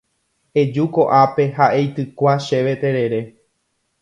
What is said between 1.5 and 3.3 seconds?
ha eitykua chéve terere